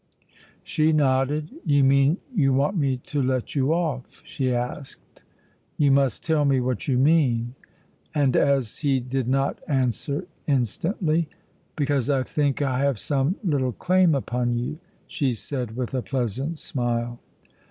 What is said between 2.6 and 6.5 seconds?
me to let you off?" she asked. "You must tell